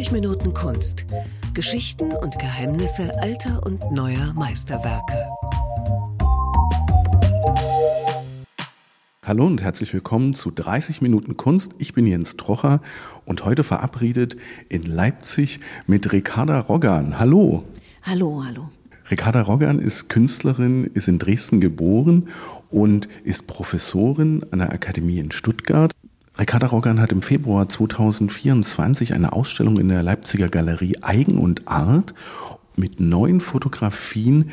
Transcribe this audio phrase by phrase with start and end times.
[0.00, 1.04] 30 Minuten Kunst.
[1.52, 5.28] Geschichten und Geheimnisse alter und neuer Meisterwerke.
[9.26, 11.72] Hallo und herzlich willkommen zu 30 Minuten Kunst.
[11.76, 12.80] Ich bin Jens Trocher
[13.26, 14.38] und heute verabredet
[14.70, 17.18] in Leipzig mit Ricarda Roggan.
[17.18, 17.64] Hallo.
[18.02, 18.70] Hallo, hallo.
[19.10, 22.28] Ricarda Roggan ist Künstlerin, ist in Dresden geboren
[22.70, 25.92] und ist Professorin an der Akademie in Stuttgart.
[26.40, 32.14] Ricarda Roggan hat im Februar 2024 eine Ausstellung in der Leipziger Galerie Eigen und Art
[32.76, 34.50] mit neun Fotografien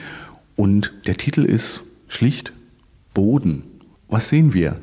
[0.57, 2.51] und der Titel ist schlicht
[3.13, 3.63] Boden.
[4.09, 4.81] Was sehen wir?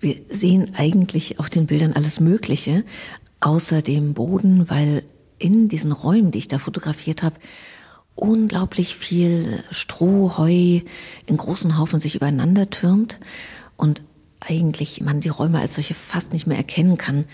[0.00, 2.84] Wir sehen eigentlich auf den Bildern alles Mögliche,
[3.40, 5.02] außer dem Boden, weil
[5.38, 7.36] in diesen Räumen, die ich da fotografiert habe,
[8.14, 10.80] unglaublich viel Stroh, Heu
[11.26, 13.20] in großen Haufen sich übereinander türmt
[13.76, 14.02] und
[14.46, 17.24] eigentlich man die Räume als solche fast nicht mehr erkennen kann.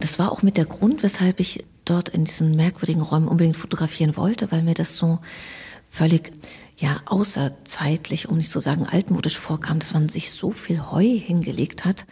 [0.00, 4.16] Das war auch mit der Grund, weshalb ich dort in diesen merkwürdigen Räumen unbedingt fotografieren
[4.16, 5.18] wollte, weil mir das so
[5.90, 6.32] völlig
[6.76, 11.84] ja außerzeitlich, um nicht zu sagen altmodisch vorkam, dass man sich so viel Heu hingelegt
[11.84, 12.04] hat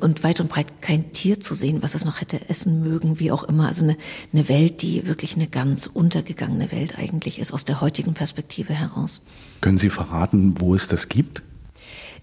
[0.00, 3.32] und weit und breit kein Tier zu sehen, was es noch hätte essen mögen, wie
[3.32, 3.66] auch immer.
[3.66, 3.96] Also eine,
[4.32, 9.22] eine Welt, die wirklich eine ganz untergegangene Welt eigentlich ist, aus der heutigen Perspektive heraus.
[9.60, 11.42] Können Sie verraten, wo es das gibt?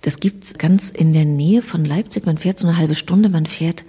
[0.06, 2.28] Das gibt's ganz in der Nähe von Leipzig.
[2.28, 3.86] Man fährt so eine halbe Stunde, man fährt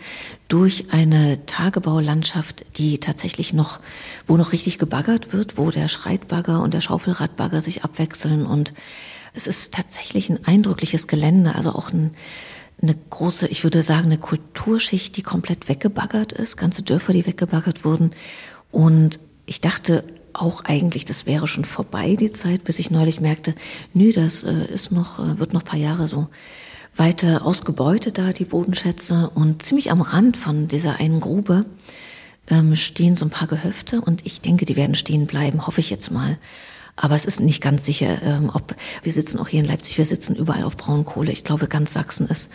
[0.49, 3.81] durch eine Tagebaulandschaft, die tatsächlich noch,
[4.27, 8.73] wo noch richtig gebaggert wird, wo der Schreitbagger und der Schaufelradbagger sich abwechseln und
[9.35, 12.13] es ist tatsächlich ein eindrückliches Gelände, also auch ein,
[12.81, 17.85] eine große, ich würde sagen, eine Kulturschicht, die komplett weggebaggert ist, ganze Dörfer, die weggebaggert
[17.85, 18.13] wurden.
[18.73, 20.03] Und ich dachte
[20.41, 23.55] auch eigentlich, das wäre schon vorbei, die Zeit, bis ich neulich merkte,
[23.95, 26.29] nö, das äh, ist noch, äh, wird noch paar Jahre so
[26.97, 29.31] weiter ausgebeutet da, die Bodenschätze.
[29.35, 31.67] Und ziemlich am Rand von dieser einen Grube
[32.49, 35.91] ähm, stehen so ein paar Gehöfte und ich denke, die werden stehen bleiben, hoffe ich
[35.91, 36.39] jetzt mal.
[36.99, 40.07] Aber es ist nicht ganz sicher, ähm, ob wir sitzen auch hier in Leipzig, wir
[40.07, 41.31] sitzen überall auf Braunkohle.
[41.31, 42.49] Ich glaube, ganz Sachsen ist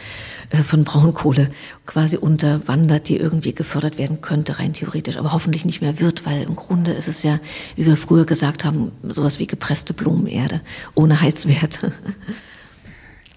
[0.50, 1.52] äh, von Braunkohle
[1.86, 6.42] quasi unterwandert, die irgendwie gefördert werden könnte, rein theoretisch, aber hoffentlich nicht mehr wird, weil
[6.42, 7.40] im Grunde ist es ja,
[7.76, 10.62] wie wir früher gesagt haben, sowas wie gepresste Blumenerde
[10.96, 11.92] ohne Heizwerte.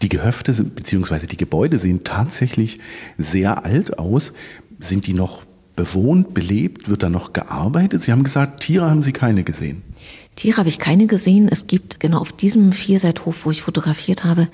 [0.03, 2.79] Die Gehöfte beziehungsweise die Gebäude sehen tatsächlich
[3.17, 4.35] sehr alt aus.
[4.79, 5.45] Sind die noch
[5.77, 6.91] bewohnt, belebt?
[6.91, 8.03] Wird da noch gearbeitet?
[8.03, 9.83] Sie haben gesagt, Tiere haben Sie keine gesehen.
[10.37, 11.49] Tiere habe ich keine gesehen.
[11.49, 14.49] Es gibt genau auf diesem Vierseithof, wo ich fotografiert habe,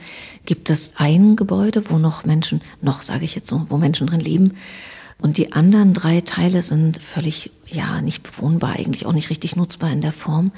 [0.44, 4.20] gibt es ein Gebäude, wo noch Menschen, noch sage ich jetzt so, wo Menschen drin
[4.20, 4.56] leben.
[5.18, 9.90] Und die anderen drei Teile sind völlig, ja, nicht bewohnbar, eigentlich auch nicht richtig nutzbar
[9.90, 10.50] in der Form.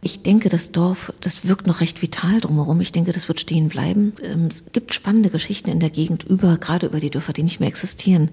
[0.00, 2.80] Ich denke, das Dorf, das wirkt noch recht vital drumherum.
[2.80, 4.12] Ich denke, das wird stehen bleiben.
[4.22, 7.58] Ähm, es gibt spannende Geschichten in der Gegend über, gerade über die Dörfer, die nicht
[7.60, 8.30] mehr existieren.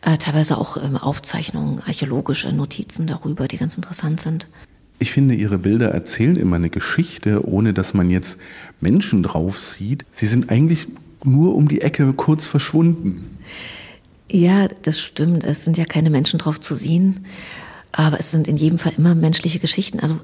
[0.00, 4.48] Äh, teilweise auch ähm, Aufzeichnungen, archäologische Notizen darüber, die ganz interessant sind.
[4.98, 8.38] Ich finde, Ihre Bilder erzählen immer eine Geschichte, ohne dass man jetzt
[8.80, 10.04] Menschen drauf sieht.
[10.12, 10.86] Sie sind eigentlich
[11.24, 13.38] nur um die Ecke kurz verschwunden.
[14.30, 15.44] Ja, das stimmt.
[15.44, 17.26] Es sind ja keine Menschen drauf zu sehen.
[17.92, 20.00] Aber es sind in jedem Fall immer menschliche Geschichten.
[20.00, 20.18] Also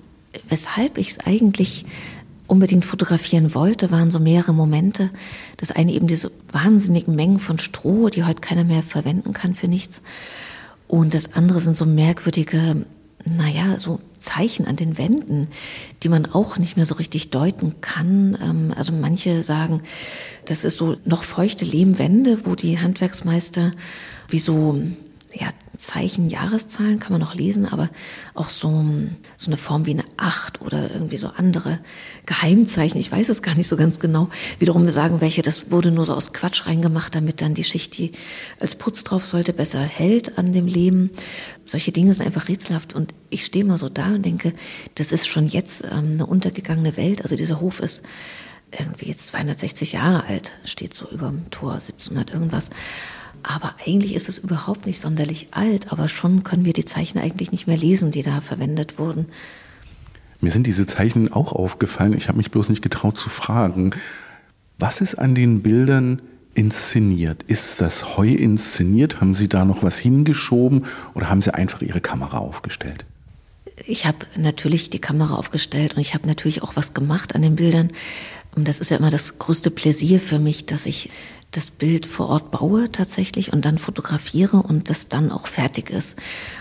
[0.49, 1.85] weshalb ich es eigentlich
[2.47, 5.11] unbedingt fotografieren wollte, waren so mehrere Momente.
[5.57, 9.69] Das eine eben diese wahnsinnigen Mengen von Stroh, die heute keiner mehr verwenden kann für
[9.69, 10.03] nichts.
[10.89, 12.85] Und das andere sind so merkwürdige
[13.25, 15.49] naja, so Zeichen an den Wänden,
[16.03, 18.39] die man auch nicht mehr so richtig deuten kann.
[18.43, 19.83] Ähm, also manche sagen,
[20.45, 23.73] das ist so noch feuchte Lehmwände, wo die Handwerksmeister
[24.29, 24.81] wie so
[25.33, 25.49] ja,
[25.81, 27.89] Zeichen, Jahreszahlen kann man noch lesen, aber
[28.35, 28.85] auch so,
[29.37, 31.81] so eine Form wie eine Acht oder irgendwie so andere
[32.27, 33.01] Geheimzeichen.
[33.01, 34.29] Ich weiß es gar nicht so ganz genau.
[34.59, 38.13] Wiederum sagen welche, das wurde nur so aus Quatsch reingemacht, damit dann die Schicht, die
[38.61, 41.11] als Putz drauf sollte, besser hält an dem Leben.
[41.67, 44.53] Solche Dinge sind einfach rätselhaft und ich stehe mal so da und denke,
[44.97, 47.23] das ist schon jetzt ähm, eine untergegangene Welt.
[47.23, 48.03] Also dieser Hof ist
[48.71, 52.71] irgendwie jetzt 260 Jahre alt, steht so über dem Tor 1700 irgendwas.
[53.43, 57.53] Aber eigentlich ist es überhaupt nicht sonderlich alt, aber schon können wir die Zeichen eigentlich
[57.53, 59.27] nicht mehr lesen, die da verwendet wurden.
[60.41, 62.15] Mir sind diese Zeichen auch aufgefallen.
[62.17, 63.93] Ich habe mich bloß nicht getraut zu fragen.
[64.79, 66.23] Was ist an den Bildern
[66.55, 67.43] inszeniert?
[67.45, 69.21] Ist das Heu inszeniert?
[69.21, 73.05] Haben Sie da noch was hingeschoben oder haben Sie einfach Ihre Kamera aufgestellt?
[73.87, 77.57] Ich habe natürlich die Kamera aufgestellt und ich habe natürlich auch was gemacht an den
[77.57, 77.91] Bildern.
[78.55, 81.11] Und das ist ja immer das größte Pläsier für mich, dass ich
[81.51, 86.17] das Bild vor Ort baue tatsächlich und dann fotografiere und das dann auch fertig ist.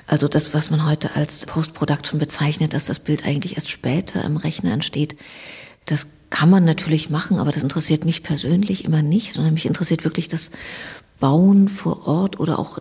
[0.07, 4.37] Also das, was man heute als Post-Production bezeichnet, dass das Bild eigentlich erst später im
[4.37, 5.15] Rechner entsteht,
[5.85, 10.03] das kann man natürlich machen, aber das interessiert mich persönlich immer nicht, sondern mich interessiert
[10.03, 10.51] wirklich das
[11.19, 12.79] Bauen vor Ort oder auch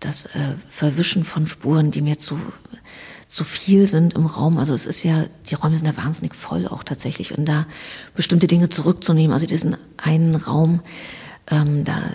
[0.00, 2.38] das äh, Verwischen von Spuren, die mir zu,
[3.28, 4.58] zu viel sind im Raum.
[4.58, 7.36] Also es ist ja, die Räume sind ja wahnsinnig voll auch tatsächlich.
[7.36, 7.66] Und da
[8.14, 10.80] bestimmte Dinge zurückzunehmen, also diesen einen Raum,
[11.52, 12.14] ähm, da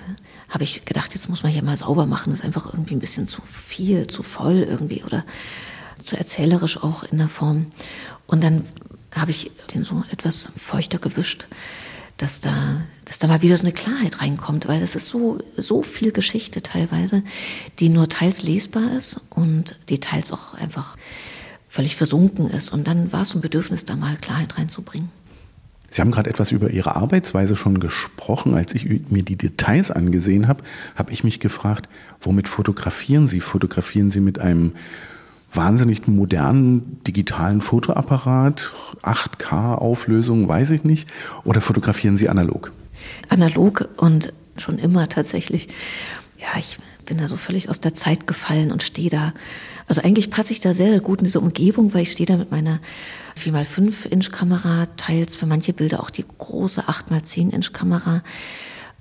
[0.50, 2.32] habe ich gedacht, jetzt muss man hier mal sauber machen.
[2.32, 5.24] Das ist einfach irgendwie ein bisschen zu viel, zu voll irgendwie oder
[6.02, 7.68] zu erzählerisch auch in der Form.
[8.26, 8.66] Und dann
[9.12, 11.46] habe ich den so etwas feuchter gewischt,
[12.18, 15.84] dass da, dass da mal wieder so eine Klarheit reinkommt, weil das ist so, so
[15.84, 17.22] viel Geschichte teilweise,
[17.78, 20.98] die nur teils lesbar ist und die teils auch einfach
[21.70, 22.70] völlig versunken ist.
[22.74, 25.12] Und dann war es ein Bedürfnis, da mal Klarheit reinzubringen.
[25.90, 28.56] Sie haben gerade etwas über Ihre Arbeitsweise schon gesprochen.
[28.56, 30.64] Als ich mir die Details angesehen habe,
[30.96, 31.88] habe ich mich gefragt,
[32.22, 33.40] womit fotografieren Sie?
[33.40, 34.74] Fotografieren Sie mit einem
[35.54, 41.10] wahnsinnig modernen digitalen Fotoapparat, 8K-Auflösung, weiß ich nicht,
[41.46, 42.72] oder fotografieren Sie analog?
[43.30, 45.70] Analog und schon immer tatsächlich.
[46.38, 49.34] Ja, ich bin da so völlig aus der Zeit gefallen und stehe da.
[49.88, 52.52] Also eigentlich passe ich da sehr gut in diese Umgebung, weil ich stehe da mit
[52.52, 52.80] meiner
[53.42, 58.22] 4x5 Inch Kamera, teils für manche Bilder auch die große 8x10 Inch Kamera.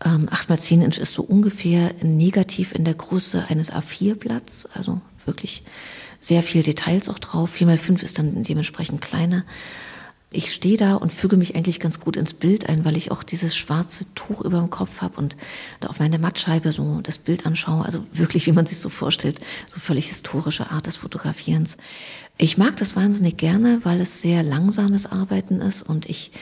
[0.04, 5.64] Ähm, 8x10 Inch ist so ungefähr negativ in der Größe eines A4-Blatts, also wirklich
[6.20, 7.56] sehr viel Details auch drauf.
[7.56, 9.44] 4x5 ist dann dementsprechend kleiner.
[10.32, 13.22] Ich stehe da und füge mich eigentlich ganz gut ins Bild ein, weil ich auch
[13.22, 15.36] dieses schwarze Tuch über dem Kopf habe und
[15.80, 17.84] da auf meine Mattscheibe so das Bild anschaue.
[17.84, 19.40] Also wirklich, wie man sich so vorstellt,
[19.72, 21.76] so völlig historische Art des Fotografierens.
[22.38, 26.32] Ich mag das wahnsinnig gerne, weil es sehr langsames Arbeiten ist und ich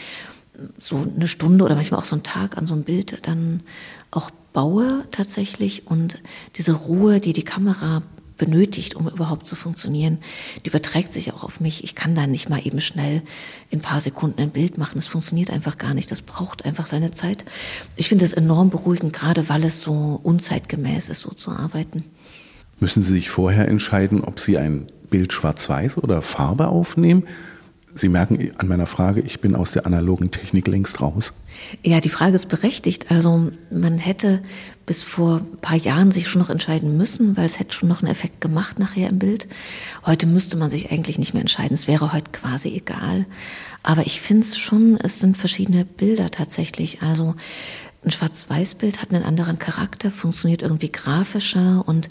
[0.80, 3.62] so eine Stunde oder manchmal auch so einen Tag an so einem Bild dann
[4.10, 6.20] auch baue tatsächlich und
[6.56, 8.02] diese Ruhe, die die Kamera
[8.36, 10.18] benötigt, um überhaupt zu funktionieren,
[10.64, 11.84] die überträgt sich auch auf mich.
[11.84, 13.22] Ich kann da nicht mal eben schnell
[13.70, 14.96] in ein paar Sekunden ein Bild machen.
[14.96, 16.10] Das funktioniert einfach gar nicht.
[16.10, 17.44] Das braucht einfach seine Zeit.
[17.96, 22.04] Ich finde es enorm beruhigend, gerade weil es so unzeitgemäß ist, so zu arbeiten.
[22.80, 27.24] Müssen Sie sich vorher entscheiden, ob Sie ein Bild schwarz-weiß oder Farbe aufnehmen?
[27.94, 31.32] Sie merken an meiner Frage, ich bin aus der analogen Technik längst raus.
[31.82, 33.10] Ja, die Frage ist berechtigt.
[33.10, 34.42] Also man hätte
[34.86, 38.02] bis vor ein paar Jahren sich schon noch entscheiden müssen, weil es hätte schon noch
[38.02, 39.46] einen Effekt gemacht nachher im Bild.
[40.04, 41.74] Heute müsste man sich eigentlich nicht mehr entscheiden.
[41.74, 43.26] Es wäre heute quasi egal.
[43.82, 47.02] Aber ich finde es schon, es sind verschiedene Bilder tatsächlich.
[47.02, 47.34] Also
[48.04, 52.08] ein Schwarz-Weiß-Bild hat einen anderen Charakter, funktioniert irgendwie grafischer und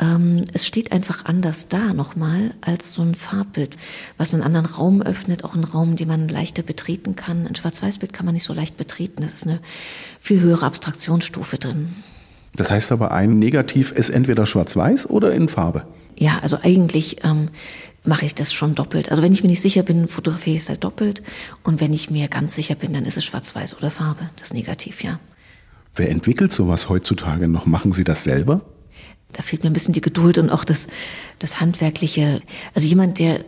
[0.00, 3.76] ähm, es steht einfach anders da nochmal als so ein Farbbild,
[4.16, 7.46] was einen anderen Raum öffnet, auch einen Raum, den man leichter betreten kann.
[7.46, 9.60] Ein Schwarz-Weiß-Bild kann man nicht so leicht betreten, das ist eine
[10.20, 11.94] viel höhere Abstraktionsstufe drin.
[12.54, 15.86] Das heißt aber, ein Negativ ist entweder schwarz-weiß oder in Farbe.
[16.16, 17.50] Ja, also eigentlich ähm,
[18.04, 19.10] mache ich das schon doppelt.
[19.10, 21.22] Also wenn ich mir nicht sicher bin, fotografiere ich es halt doppelt.
[21.62, 25.04] Und wenn ich mir ganz sicher bin, dann ist es schwarz-weiß oder Farbe, das Negativ,
[25.04, 25.20] ja.
[25.94, 27.66] Wer entwickelt sowas heutzutage noch?
[27.66, 28.62] Machen Sie das selber?
[29.32, 30.86] Da fehlt mir ein bisschen die Geduld und auch das,
[31.38, 32.40] das handwerkliche.
[32.74, 33.40] Also jemand, der,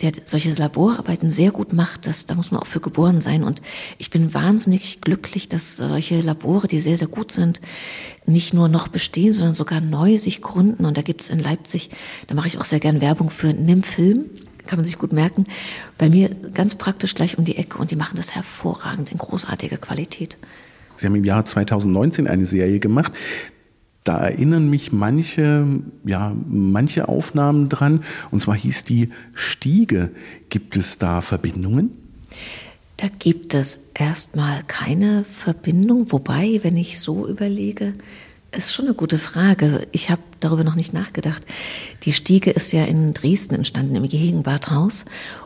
[0.00, 3.42] der solche Laborarbeiten sehr gut macht, das, da muss man auch für geboren sein.
[3.42, 3.62] Und
[3.98, 7.60] ich bin wahnsinnig glücklich, dass solche Labore, die sehr, sehr gut sind,
[8.26, 10.84] nicht nur noch bestehen, sondern sogar neu sich gründen.
[10.84, 11.90] Und da gibt es in Leipzig,
[12.26, 14.26] da mache ich auch sehr gern Werbung für Nimm Film.
[14.66, 15.46] Kann man sich gut merken.
[15.98, 19.76] Bei mir ganz praktisch gleich um die Ecke und die machen das hervorragend in großartiger
[19.76, 20.38] Qualität.
[20.96, 23.12] Sie haben im Jahr 2019 eine Serie gemacht
[24.04, 25.66] da erinnern mich manche,
[26.04, 28.04] ja, manche Aufnahmen dran.
[28.30, 30.10] Und zwar hieß die Stiege.
[30.50, 31.90] Gibt es da Verbindungen?
[32.98, 37.94] Da gibt es erstmal keine Verbindung, wobei, wenn ich so überlege,
[38.52, 39.86] ist schon eine gute Frage.
[39.90, 41.44] Ich habe darüber noch nicht nachgedacht.
[42.04, 45.04] Die Stiege ist ja in Dresden entstanden, im Gegenbadhaus.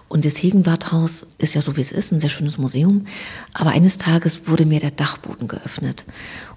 [0.09, 3.07] Und das Hegenbadhaus ist ja so, wie es ist, ein sehr schönes Museum.
[3.55, 6.05] Aber eines Tages wurde mir der Dachboden geöffnet.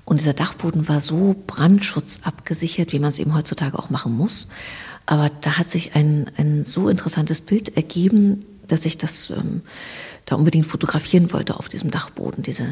[0.06, 4.48] Und dieser Dachboden war so brandschutzabgesichert, wie man es eben heutzutage auch machen muss.
[5.06, 9.62] Aber da hat sich ein, ein so interessantes Bild ergeben, dass ich das ähm,
[10.26, 12.66] da unbedingt fotografieren wollte auf diesem Dachboden, diese,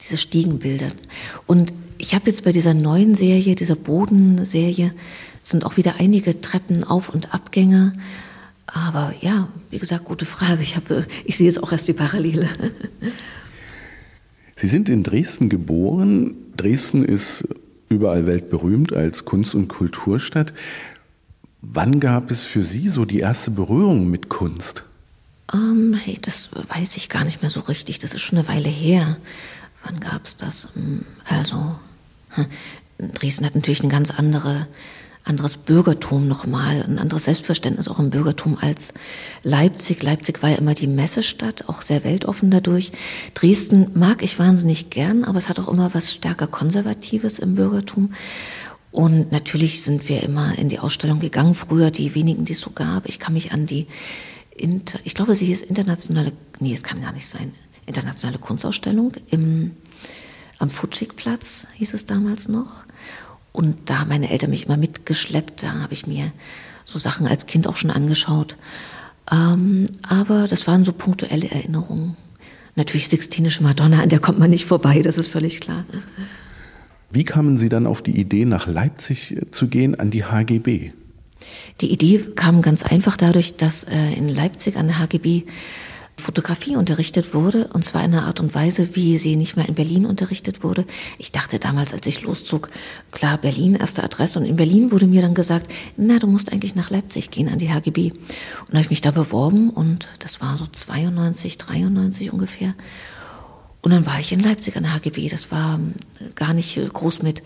[0.00, 0.88] diese Stiegenbilder.
[1.46, 4.92] Und ich habe jetzt bei dieser neuen Serie, dieser Bodenserie,
[5.42, 7.94] sind auch wieder einige Treppen, Auf- und Abgänge.
[8.66, 10.62] Aber ja, wie gesagt, gute Frage.
[10.62, 12.48] Ich, habe, ich sehe jetzt auch erst die Parallele.
[14.56, 16.34] Sie sind in Dresden geboren.
[16.56, 17.44] Dresden ist
[17.88, 20.52] überall weltberühmt als Kunst- und Kulturstadt.
[21.60, 24.84] Wann gab es für Sie so die erste Berührung mit Kunst?
[25.52, 27.98] Um, ähm, hey, das weiß ich gar nicht mehr so richtig.
[27.98, 29.16] Das ist schon eine Weile her.
[29.84, 30.68] Wann gab es das?
[30.74, 31.76] Hm, also,
[32.30, 32.46] hm,
[33.14, 34.66] Dresden hat natürlich eine ganz andere
[35.24, 38.92] anderes Bürgertum nochmal, ein anderes Selbstverständnis auch im Bürgertum als
[39.42, 40.02] Leipzig.
[40.02, 42.92] Leipzig war ja immer die Messestadt, auch sehr weltoffen dadurch.
[43.34, 48.14] Dresden mag ich wahnsinnig gern, aber es hat auch immer was stärker Konservatives im Bürgertum.
[48.90, 52.70] Und natürlich sind wir immer in die Ausstellung gegangen, früher die wenigen, die es so
[52.70, 53.06] gab.
[53.06, 53.86] Ich kann mich an die,
[54.54, 57.54] Inter, ich glaube, sie hieß internationale, nee, es kann gar nicht sein,
[57.86, 59.72] internationale Kunstausstellung im,
[60.58, 62.84] am Futschikplatz, hieß es damals noch.
[63.52, 66.32] Und da haben meine Eltern mich immer mitgeschleppt, da habe ich mir
[66.84, 68.56] so Sachen als Kind auch schon angeschaut.
[69.30, 72.16] Ähm, aber das waren so punktuelle Erinnerungen.
[72.74, 75.84] Natürlich Sixtinische Madonna, an der kommt man nicht vorbei, das ist völlig klar.
[77.10, 80.92] Wie kamen Sie dann auf die Idee, nach Leipzig äh, zu gehen, an die HGB?
[81.80, 85.44] Die Idee kam ganz einfach dadurch, dass äh, in Leipzig an der HGB
[86.22, 89.74] Fotografie unterrichtet wurde, und zwar in einer Art und Weise, wie sie nicht mehr in
[89.74, 90.86] Berlin unterrichtet wurde.
[91.18, 92.70] Ich dachte damals, als ich loszog,
[93.10, 94.38] klar, Berlin, erste Adresse.
[94.38, 97.58] Und in Berlin wurde mir dann gesagt, na, du musst eigentlich nach Leipzig gehen, an
[97.58, 98.12] die HGB.
[98.12, 102.74] Und da habe ich mich da beworben und das war so 92, 93 ungefähr.
[103.82, 105.28] Und dann war ich in Leipzig an der HGB.
[105.28, 105.94] Das war ähm,
[106.34, 107.42] gar nicht äh, groß mit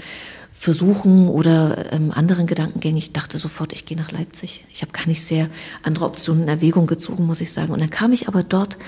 [0.59, 2.97] Versuchen oder ähm, anderen Gedankengängen.
[2.97, 4.65] Ich dachte sofort, ich gehe nach Leipzig.
[4.73, 5.49] Ich habe gar nicht sehr
[5.83, 7.73] andere Optionen in Erwägung gezogen, muss ich sagen.
[7.73, 8.79] Und dann kam ich aber dort,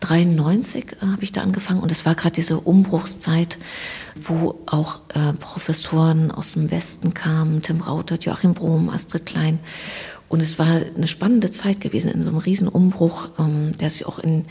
[0.00, 3.58] 93 äh, habe ich da angefangen und es war gerade diese Umbruchszeit,
[4.16, 9.58] wo auch äh, Professoren aus dem Westen kamen, Tim Rautert, Joachim Brom, Astrid Klein.
[10.28, 14.06] Und es war eine spannende Zeit gewesen in so einem riesen Umbruch, ähm, der sich
[14.06, 14.46] auch in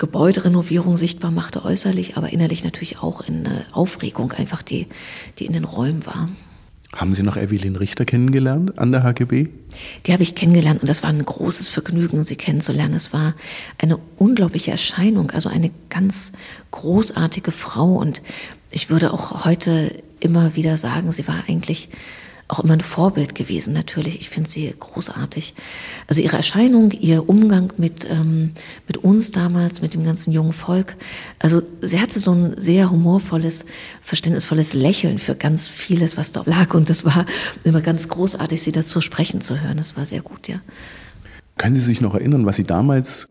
[0.00, 4.86] Gebäuderenovierung sichtbar machte äußerlich, aber innerlich natürlich auch in eine Aufregung einfach, die,
[5.38, 6.26] die in den Räumen war.
[6.96, 9.48] Haben Sie noch Evelyn Richter kennengelernt an der HGB?
[10.06, 12.94] Die habe ich kennengelernt und das war ein großes Vergnügen, sie kennenzulernen.
[12.94, 13.34] Es war
[13.76, 16.32] eine unglaubliche Erscheinung, also eine ganz
[16.70, 18.22] großartige Frau und
[18.70, 21.90] ich würde auch heute immer wieder sagen, sie war eigentlich
[22.50, 24.18] auch immer ein Vorbild gewesen, natürlich.
[24.20, 25.54] Ich finde sie großartig.
[26.06, 28.52] Also ihre Erscheinung, ihr Umgang mit, ähm,
[28.86, 30.96] mit uns damals, mit dem ganzen jungen Volk.
[31.38, 33.66] Also sie hatte so ein sehr humorvolles,
[34.02, 36.74] verständnisvolles Lächeln für ganz vieles, was da lag.
[36.74, 37.26] Und das war
[37.64, 39.76] immer ganz großartig, sie dazu sprechen zu hören.
[39.76, 40.60] Das war sehr gut, ja.
[41.56, 43.28] Können Sie sich noch erinnern, was Sie damals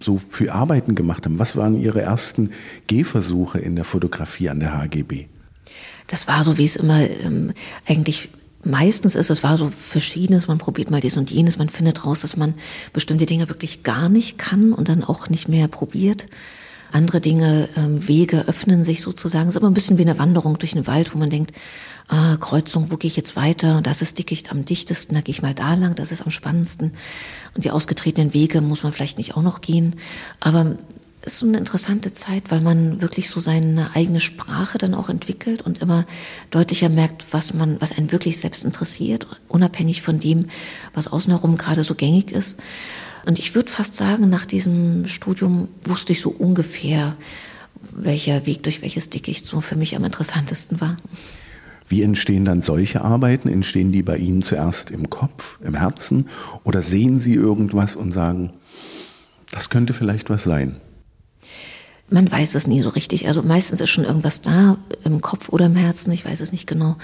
[0.00, 1.38] so für Arbeiten gemacht haben?
[1.38, 2.50] Was waren Ihre ersten
[2.88, 5.26] Gehversuche in der Fotografie an der HGB?
[6.08, 7.52] Das war so, wie es immer ähm,
[7.86, 8.30] eigentlich
[8.62, 12.20] meistens ist, es war so verschiedenes, man probiert mal dies und jenes, man findet raus,
[12.20, 12.54] dass man
[12.92, 16.26] bestimmte Dinge wirklich gar nicht kann und dann auch nicht mehr probiert.
[16.92, 19.48] Andere Dinge, ähm, Wege öffnen sich sozusagen.
[19.48, 21.52] Es ist immer ein bisschen wie eine Wanderung durch den Wald, wo man denkt,
[22.08, 23.80] ah, Kreuzung, wo gehe ich jetzt weiter?
[23.80, 26.92] Das ist Dickicht am dichtesten, da gehe ich mal da lang, das ist am spannendsten.
[27.54, 29.96] Und die ausgetretenen Wege muss man vielleicht nicht auch noch gehen.
[30.40, 30.76] Aber
[31.22, 35.62] ist so eine interessante Zeit, weil man wirklich so seine eigene Sprache dann auch entwickelt
[35.62, 36.06] und immer
[36.50, 40.46] deutlicher merkt, was man, was einen wirklich selbst interessiert, unabhängig von dem,
[40.94, 42.58] was außen herum gerade so gängig ist.
[43.26, 47.16] Und ich würde fast sagen, nach diesem Studium wusste ich so ungefähr,
[47.92, 50.96] welcher Weg durch welches Dickicht so für mich am interessantesten war.
[51.88, 53.48] Wie entstehen dann solche Arbeiten?
[53.48, 56.28] Entstehen die bei Ihnen zuerst im Kopf, im Herzen
[56.64, 58.52] oder sehen Sie irgendwas und sagen,
[59.50, 60.76] das könnte vielleicht was sein?
[62.10, 63.28] Man weiß es nie so richtig.
[63.28, 66.66] Also meistens ist schon irgendwas da im Kopf oder im Herzen, ich weiß es nicht
[66.66, 66.96] genau.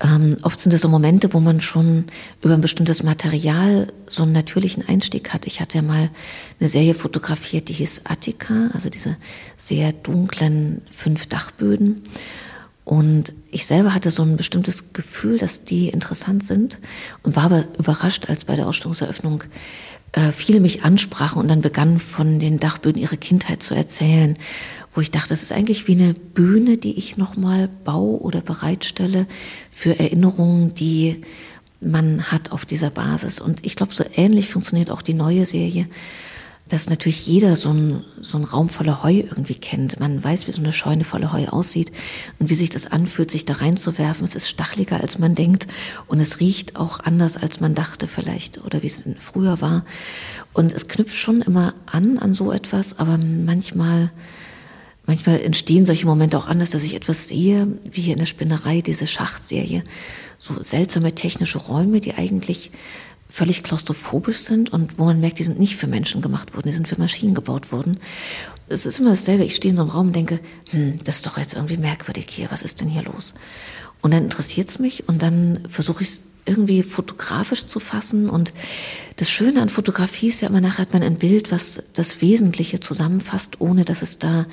[0.00, 2.06] Ähm, oft sind es so Momente, wo man schon
[2.42, 5.46] über ein bestimmtes Material so einen natürlichen Einstieg hat.
[5.46, 6.10] Ich hatte ja mal
[6.58, 9.16] eine Serie fotografiert, die hieß Attika, also diese
[9.56, 12.02] sehr dunklen fünf Dachböden.
[12.84, 16.78] Und ich selber hatte so ein bestimmtes Gefühl, dass die interessant sind
[17.22, 19.44] und war aber überrascht, als bei der Ausstellungseröffnung
[20.12, 24.36] äh, viele mich ansprachen und dann begannen von den Dachböden ihre Kindheit zu erzählen,
[24.94, 29.26] wo ich dachte, das ist eigentlich wie eine Bühne, die ich nochmal baue oder bereitstelle
[29.70, 31.22] für Erinnerungen, die
[31.80, 33.38] man hat auf dieser Basis.
[33.38, 35.86] Und ich glaube, so ähnlich funktioniert auch die neue Serie
[36.70, 39.98] dass natürlich jeder so ein, so Raum voller Heu irgendwie kennt.
[39.98, 41.90] Man weiß, wie so eine Scheune voller Heu aussieht
[42.38, 44.24] und wie sich das anfühlt, sich da reinzuwerfen.
[44.24, 45.66] Es ist stacheliger, als man denkt
[46.06, 49.84] und es riecht auch anders, als man dachte vielleicht oder wie es früher war.
[50.52, 54.10] Und es knüpft schon immer an an so etwas, aber manchmal
[55.06, 58.80] Manchmal entstehen solche Momente auch anders, dass ich etwas sehe, wie hier in der Spinnerei,
[58.80, 59.82] diese Schachtserie.
[60.38, 62.70] So seltsame technische Räume, die eigentlich
[63.30, 66.74] völlig klaustrophobisch sind und wo man merkt, die sind nicht für Menschen gemacht worden, die
[66.74, 67.98] sind für Maschinen gebaut worden.
[68.68, 69.44] Es ist immer dasselbe.
[69.44, 72.26] Ich stehe in so einem Raum und denke, hm, das ist doch jetzt irgendwie merkwürdig
[72.28, 72.50] hier.
[72.50, 73.34] Was ist denn hier los?
[74.00, 78.30] Und dann interessiert es mich und dann versuche ich es irgendwie fotografisch zu fassen.
[78.30, 78.52] Und
[79.16, 82.80] das Schöne an Fotografie ist ja immer nachher hat man ein Bild, was das Wesentliche
[82.80, 84.46] zusammenfasst, ohne dass es da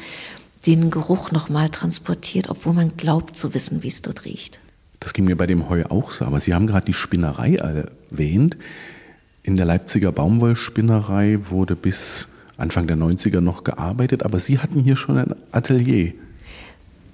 [0.65, 4.59] den Geruch nochmal transportiert, obwohl man glaubt zu wissen, wie es dort riecht.
[4.99, 6.25] Das ging mir bei dem Heu auch so.
[6.25, 8.57] Aber Sie haben gerade die Spinnerei erwähnt.
[9.43, 12.27] In der Leipziger Baumwollspinnerei wurde bis
[12.57, 16.13] Anfang der 90er noch gearbeitet, aber Sie hatten hier schon ein Atelier.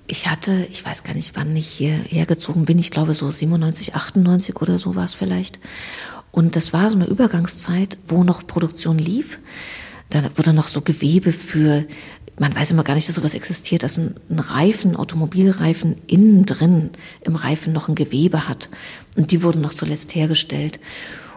[0.08, 3.96] ich hatte, ich weiß gar nicht, wann ich hierher gezogen bin, ich glaube so 97,
[3.96, 5.60] 98 oder so war es vielleicht.
[6.32, 9.40] Und das war so eine Übergangszeit, wo noch Produktion lief.
[10.10, 11.86] Da wurde noch so Gewebe für,
[12.40, 16.90] man weiß immer gar nicht, dass sowas existiert, dass ein, Reifen, Automobilreifen innen drin
[17.22, 18.70] im Reifen noch ein Gewebe hat.
[19.16, 20.80] Und die wurden noch zuletzt hergestellt.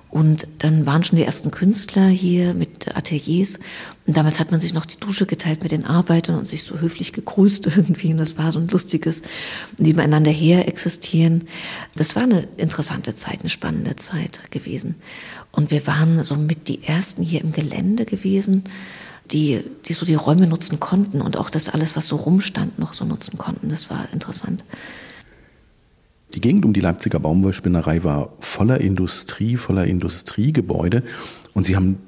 [0.08, 3.58] Und dann waren schon die ersten Künstler hier mit Ateliers.
[4.06, 6.78] Und damals hat man sich noch die Dusche geteilt mit den Arbeitern und sich so
[6.78, 8.12] höflich gegrüßt irgendwie.
[8.12, 9.22] Und das war so ein lustiges
[9.76, 11.48] nebeneinander her existieren.
[11.96, 14.94] Das war eine interessante Zeit, eine spannende Zeit gewesen.
[15.52, 18.64] Und wir waren so mit die ersten hier im Gelände gewesen,
[19.30, 22.94] die, die so die Räume nutzen konnten und auch das alles, was so rumstand, noch
[22.94, 23.68] so nutzen konnten.
[23.68, 24.64] Das war interessant.
[26.34, 31.02] Die Gegend um die Leipziger Baumwollspinnerei war voller Industrie, voller Industriegebäude.
[31.54, 31.98] Und sie haben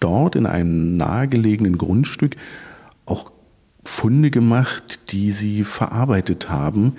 [0.00, 2.36] dort in einem nahegelegenen Grundstück
[3.06, 3.32] auch
[3.84, 6.96] Funde gemacht, die sie verarbeitet haben.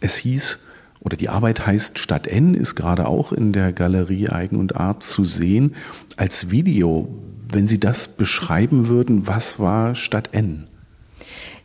[0.00, 0.58] Es hieß,
[1.00, 5.02] oder die Arbeit heißt Stadt N, ist gerade auch in der Galerie Eigen und Art
[5.02, 5.74] zu sehen
[6.16, 7.08] als Video.
[7.48, 10.64] Wenn Sie das beschreiben würden, was war Stadt N?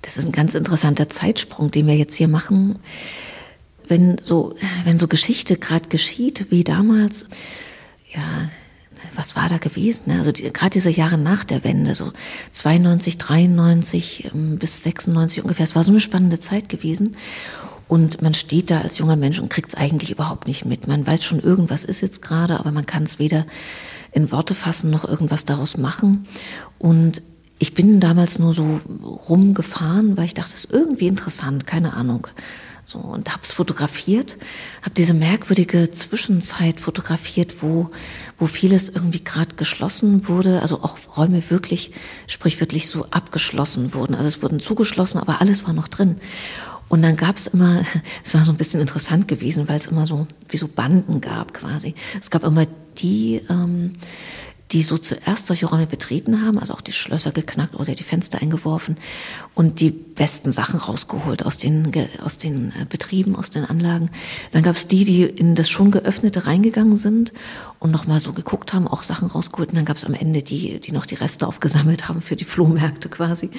[0.01, 2.79] Das ist ein ganz interessanter Zeitsprung, den wir jetzt hier machen
[3.91, 7.25] wenn so, wenn so Geschichte gerade geschieht, wie damals,
[8.11, 8.49] ja,
[9.15, 10.03] was war da gewesen?
[10.07, 10.17] Ne?
[10.17, 12.11] Also die, gerade diese Jahre nach der Wende, so
[12.51, 17.17] 92, 93 ähm, bis 96 ungefähr, es war so eine spannende Zeit gewesen.
[17.89, 20.87] Und man steht da als junger Mensch und kriegt es eigentlich überhaupt nicht mit.
[20.87, 23.45] Man weiß schon, irgendwas ist jetzt gerade, aber man kann es weder
[24.11, 26.25] in Worte fassen noch irgendwas daraus machen.
[26.79, 27.21] Und
[27.59, 28.81] ich bin damals nur so
[29.29, 32.27] rumgefahren, weil ich dachte, das ist irgendwie interessant, keine Ahnung.
[32.83, 34.35] So, und habe es fotografiert,
[34.81, 37.91] habe diese merkwürdige Zwischenzeit fotografiert, wo,
[38.39, 41.91] wo vieles irgendwie gerade geschlossen wurde, also auch Räume wirklich,
[42.25, 44.15] sprichwörtlich so abgeschlossen wurden.
[44.15, 46.17] Also es wurden zugeschlossen, aber alles war noch drin.
[46.89, 47.85] Und dann gab es immer,
[48.25, 51.53] es war so ein bisschen interessant gewesen, weil es immer so wie so Banden gab
[51.53, 51.93] quasi.
[52.19, 52.65] Es gab immer
[52.97, 53.93] die, ähm,
[54.71, 58.41] die so zuerst solche Räume betreten haben, also auch die Schlösser geknackt oder die Fenster
[58.41, 58.97] eingeworfen
[59.53, 61.91] und die besten Sachen rausgeholt aus den,
[62.23, 64.09] aus den äh, Betrieben, aus den Anlagen.
[64.51, 67.33] Dann gab es die, die in das schon geöffnete reingegangen sind
[67.79, 69.69] und nochmal so geguckt haben, auch Sachen rausgeholt.
[69.69, 72.45] Und dann gab es am Ende die, die noch die Reste aufgesammelt haben für die
[72.45, 73.51] Flohmärkte quasi.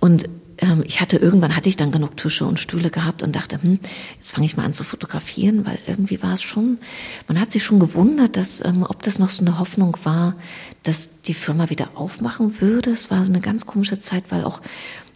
[0.00, 0.28] Und
[0.58, 3.78] ähm, ich hatte irgendwann hatte ich dann genug Tische und Stühle gehabt und dachte, hm,
[4.16, 6.78] jetzt fange ich mal an zu fotografieren, weil irgendwie war es schon,
[7.26, 10.34] man hat sich schon gewundert, dass ähm, ob das noch so eine Hoffnung war,
[10.82, 12.90] dass die Firma wieder aufmachen würde.
[12.90, 14.60] Es war so eine ganz komische Zeit, weil auch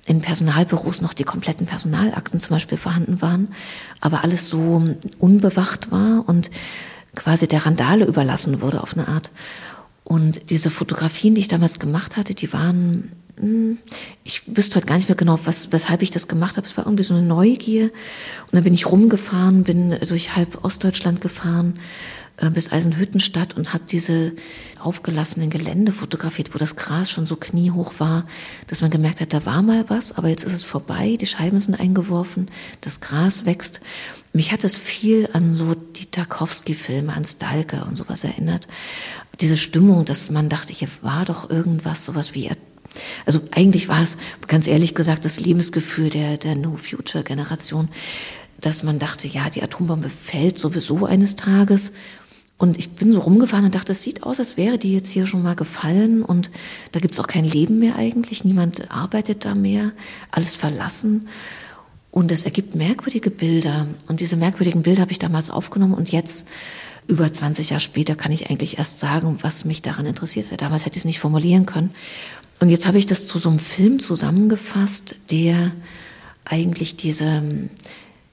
[0.06, 3.48] in Personalbüros noch die kompletten Personalakten zum Beispiel vorhanden waren,
[4.00, 4.84] aber alles so
[5.18, 6.50] unbewacht war und
[7.14, 9.30] quasi der Randale überlassen wurde auf eine Art.
[10.04, 13.12] Und diese Fotografien, die ich damals gemacht hatte, die waren
[14.24, 16.66] ich wüsste heute gar nicht mehr genau, was, weshalb ich das gemacht habe.
[16.66, 17.84] Es war irgendwie so eine Neugier.
[17.84, 21.78] Und dann bin ich rumgefahren, bin durch halb Ostdeutschland gefahren
[22.38, 24.32] äh, bis Eisenhüttenstadt und habe diese
[24.80, 28.26] aufgelassenen Gelände fotografiert, wo das Gras schon so kniehoch war,
[28.68, 31.58] dass man gemerkt hat, da war mal was, aber jetzt ist es vorbei, die Scheiben
[31.58, 32.50] sind eingeworfen,
[32.80, 33.80] das Gras wächst.
[34.32, 38.66] Mich hat es viel an so die Tarkovsky-Filme, an Stalker und sowas erinnert.
[39.40, 42.50] Diese Stimmung, dass man dachte, hier war doch irgendwas, sowas wie
[43.26, 47.88] also eigentlich war es, ganz ehrlich gesagt, das Lebensgefühl der, der No-Future-Generation,
[48.60, 51.92] dass man dachte, ja, die Atombombe fällt sowieso eines Tages.
[52.58, 55.26] Und ich bin so rumgefahren und dachte, es sieht aus, als wäre die jetzt hier
[55.26, 56.50] schon mal gefallen und
[56.92, 59.90] da gibt es auch kein Leben mehr eigentlich, niemand arbeitet da mehr,
[60.30, 61.28] alles verlassen.
[62.12, 63.86] Und es ergibt merkwürdige Bilder.
[64.06, 66.46] Und diese merkwürdigen Bilder habe ich damals aufgenommen und jetzt,
[67.06, 70.46] über 20 Jahre später, kann ich eigentlich erst sagen, was mich daran interessiert.
[70.60, 71.90] Damals hätte ich es nicht formulieren können.
[72.60, 75.72] Und jetzt habe ich das zu so einem Film zusammengefasst, der
[76.44, 77.42] eigentlich diese,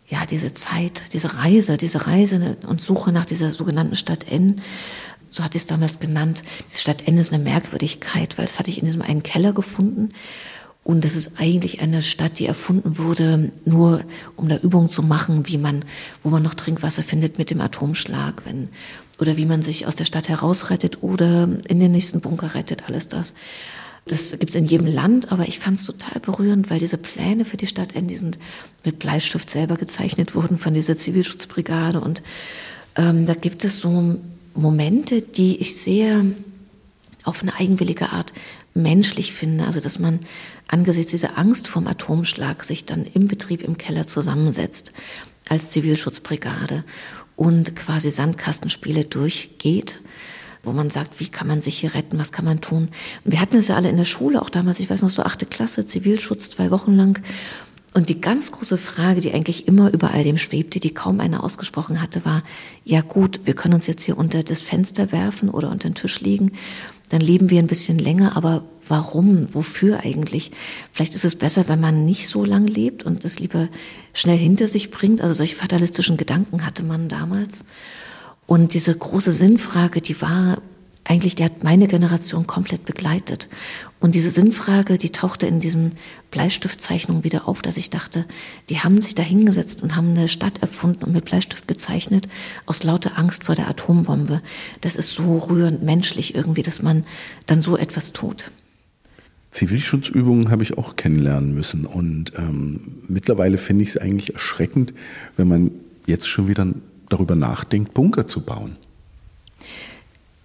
[0.07, 4.61] ja, diese Zeit, diese Reise, diese Reise und Suche nach dieser sogenannten Stadt N,
[5.31, 6.43] so hatte ich es damals genannt.
[6.69, 10.09] Diese Stadt N ist eine Merkwürdigkeit, weil das hatte ich in diesem einen Keller gefunden.
[10.83, 14.03] Und das ist eigentlich eine Stadt, die erfunden wurde, nur
[14.35, 15.85] um da Übungen zu machen, wie man,
[16.23, 18.69] wo man noch Trinkwasser findet mit dem Atomschlag, wenn,
[19.19, 23.07] oder wie man sich aus der Stadt herausrettet oder in den nächsten Bunker rettet, alles
[23.07, 23.33] das.
[24.05, 27.45] Das gibt es in jedem Land, aber ich fand es total berührend, weil diese Pläne
[27.45, 28.39] für die Stadt die sind
[28.83, 32.01] mit Bleistift selber gezeichnet worden von dieser Zivilschutzbrigade.
[32.01, 32.23] Und
[32.95, 34.19] ähm, da gibt es so
[34.55, 36.25] Momente, die ich sehr
[37.23, 38.33] auf eine eigenwillige Art
[38.73, 39.65] menschlich finde.
[39.65, 40.21] Also dass man
[40.69, 44.93] angesichts dieser Angst vom Atomschlag sich dann im Betrieb im Keller zusammensetzt
[45.49, 46.83] als Zivilschutzbrigade
[47.35, 49.99] und quasi Sandkastenspiele durchgeht
[50.63, 52.89] wo man sagt, wie kann man sich hier retten, was kann man tun.
[53.23, 55.23] Und wir hatten es ja alle in der Schule, auch damals, ich weiß noch so
[55.23, 57.21] achte Klasse, Zivilschutz zwei Wochen lang.
[57.93, 61.43] Und die ganz große Frage, die eigentlich immer über all dem schwebte, die kaum einer
[61.43, 62.43] ausgesprochen hatte, war,
[62.83, 66.19] ja gut, wir können uns jetzt hier unter das Fenster werfen oder unter den Tisch
[66.19, 66.51] legen,
[67.09, 70.51] dann leben wir ein bisschen länger, aber warum, wofür eigentlich?
[70.91, 73.69] Vielleicht ist es besser, wenn man nicht so lang lebt und das lieber
[74.13, 75.21] schnell hinter sich bringt.
[75.21, 77.63] Also solche fatalistischen Gedanken hatte man damals.
[78.45, 80.57] Und diese große Sinnfrage, die war
[81.09, 83.47] eigentlich, die hat meine Generation komplett begleitet.
[83.99, 85.93] Und diese Sinnfrage, die tauchte in diesen
[86.29, 88.25] Bleistiftzeichnungen wieder auf, dass ich dachte,
[88.69, 92.29] die haben sich da hingesetzt und haben eine Stadt erfunden und mit Bleistift gezeichnet,
[92.67, 94.41] aus lauter Angst vor der Atombombe.
[94.81, 97.05] Das ist so rührend menschlich irgendwie, dass man
[97.47, 98.51] dann so etwas tut.
[99.51, 101.85] Zivilschutzübungen habe ich auch kennenlernen müssen.
[101.85, 104.93] Und ähm, mittlerweile finde ich es eigentlich erschreckend,
[105.37, 105.71] wenn man
[106.05, 106.67] jetzt schon wieder
[107.09, 108.77] darüber nachdenkt, Bunker zu bauen.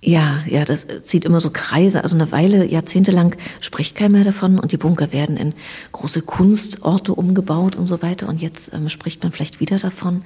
[0.06, 2.02] Ja, ja, das zieht immer so Kreise.
[2.02, 5.54] Also eine Weile, jahrzehntelang spricht keiner mehr davon und die Bunker werden in
[5.92, 8.28] große Kunstorte umgebaut und so weiter.
[8.28, 10.22] Und jetzt ähm, spricht man vielleicht wieder davon.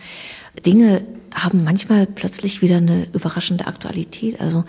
[0.64, 4.40] Dinge haben manchmal plötzlich wieder eine überraschende Aktualität.
[4.40, 4.64] Also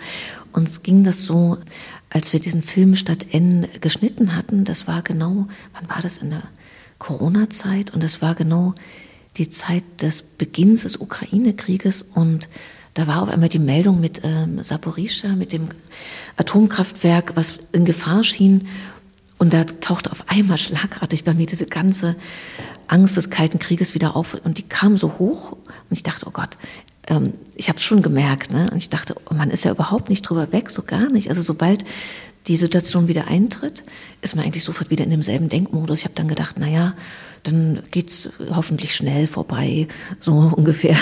[0.52, 1.58] uns ging das so,
[2.10, 4.64] als wir diesen Film Stadt N geschnitten hatten.
[4.64, 6.42] Das war genau, wann war das in der
[6.98, 7.92] Corona-Zeit?
[7.92, 8.74] Und das war genau
[9.36, 12.48] die Zeit des Beginns des Ukraine-Krieges und
[12.94, 15.68] da war auf einmal die Meldung mit ähm, Saporischa, mit dem
[16.36, 18.66] Atomkraftwerk, was in Gefahr schien.
[19.38, 22.16] Und da tauchte auf einmal schlagartig bei mir diese ganze
[22.90, 24.34] Angst des Kalten Krieges wieder auf.
[24.44, 25.52] Und die kam so hoch.
[25.52, 26.56] Und ich dachte, oh Gott,
[27.06, 28.52] ähm, ich habe es schon gemerkt.
[28.52, 28.68] Ne?
[28.70, 31.28] Und ich dachte, oh, man ist ja überhaupt nicht drüber weg, so gar nicht.
[31.28, 31.84] Also sobald
[32.46, 33.84] die Situation wieder eintritt,
[34.22, 36.00] ist man eigentlich sofort wieder in demselben Denkmodus.
[36.00, 36.94] Ich habe dann gedacht, na ja,
[37.42, 40.96] dann geht's hoffentlich schnell vorbei, so ungefähr.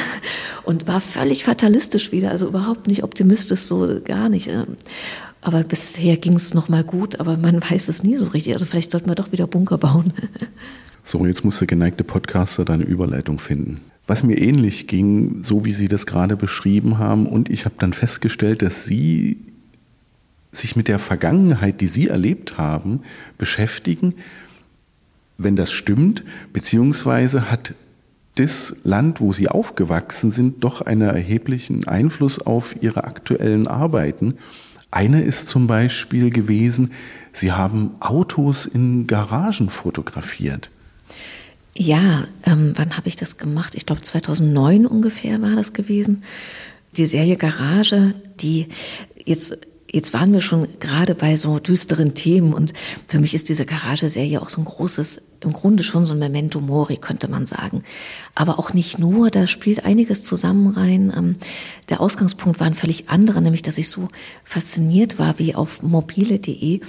[0.65, 4.49] Und war völlig fatalistisch wieder, also überhaupt nicht optimistisch, so gar nicht.
[4.49, 4.77] Ähm.
[5.41, 8.53] Aber bisher ging's noch mal gut, aber man weiß es nie so richtig.
[8.53, 10.13] Also vielleicht sollten wir doch wieder Bunker bauen.
[11.11, 13.81] So, jetzt muss der geneigte Podcaster deine Überleitung finden.
[14.07, 17.95] Was mir ähnlich ging, so wie Sie das gerade beschrieben haben, und ich habe dann
[17.95, 19.39] festgestellt, dass Sie
[20.53, 23.01] sich mit der Vergangenheit, die Sie erlebt haben,
[23.39, 24.17] beschäftigen
[25.39, 27.75] wenn das stimmt, beziehungsweise hat
[28.35, 34.35] das Land, wo sie aufgewachsen sind, doch einen erheblichen Einfluss auf ihre aktuellen Arbeiten.
[34.91, 36.91] Eine ist zum Beispiel gewesen,
[37.33, 40.71] sie haben Autos in Garagen fotografiert.
[41.81, 43.77] Ja, ähm, wann habe ich das gemacht?
[43.77, 46.25] Ich glaube 2009 ungefähr war das gewesen.
[46.97, 48.67] Die Serie Garage, die
[49.25, 49.57] jetzt
[49.91, 52.75] Jetzt waren wir schon gerade bei so düsteren Themen und
[53.07, 56.61] für mich ist diese Garageserie auch so ein großes, im Grunde schon so ein Memento
[56.61, 57.85] Mori, könnte man sagen.
[58.35, 61.11] Aber auch nicht nur, da spielt einiges zusammen rein.
[61.17, 61.37] Ähm,
[61.89, 64.09] der Ausgangspunkt war ein völlig anderer, nämlich dass ich so
[64.45, 66.81] fasziniert war, wie auf mobile.de